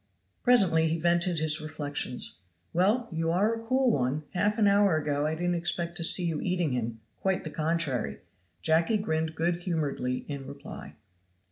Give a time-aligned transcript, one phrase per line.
[0.41, 2.37] Presently he vented his reflections.
[2.73, 4.23] "Well you are a cool one!
[4.31, 8.21] half an hour ago I didn't expect to see you eating him quite the contrary."
[8.63, 10.95] Jacky grinned good humoredly in reply.